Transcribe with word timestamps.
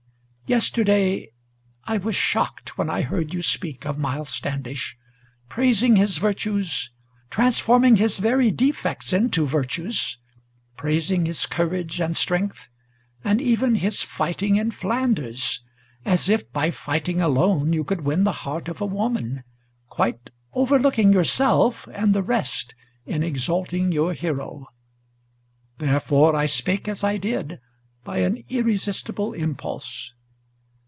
Yesterday 0.47 1.31
I 1.85 1.97
was 1.97 2.13
shocked, 2.13 2.77
when 2.77 2.89
I 2.89 3.03
heard 3.03 3.33
you 3.33 3.41
speak 3.41 3.85
of 3.85 3.97
Miles 3.97 4.31
Standish, 4.31 4.97
Praising 5.47 5.95
his 5.95 6.17
virtues, 6.17 6.91
transforming 7.29 7.95
his 7.95 8.17
very 8.17 8.51
defects 8.51 9.13
into 9.13 9.45
virtues, 9.47 10.17
Praising 10.75 11.25
his 11.25 11.45
courage 11.45 12.01
and 12.01 12.17
strength, 12.17 12.67
and 13.23 13.39
even 13.39 13.75
his 13.75 14.01
fighting 14.03 14.57
in 14.57 14.71
Flanders, 14.71 15.63
As 16.03 16.27
if 16.27 16.51
by 16.51 16.69
fighting 16.69 17.21
alone 17.21 17.71
you 17.71 17.85
could 17.85 18.01
win 18.01 18.25
the 18.25 18.33
heart 18.43 18.67
of 18.67 18.81
a 18.81 18.85
woman, 18.85 19.45
Quite 19.87 20.31
overlooking 20.51 21.13
yourself 21.13 21.87
and 21.93 22.13
the 22.13 22.23
rest, 22.23 22.75
in 23.05 23.23
exalting 23.23 23.93
your 23.93 24.11
hero. 24.11 24.67
Therefore 25.77 26.35
I 26.35 26.45
spake 26.45 26.89
as 26.89 27.05
I 27.05 27.15
did, 27.15 27.61
by 28.03 28.17
an 28.17 28.43
irresistible 28.49 29.31
impulse. 29.31 30.11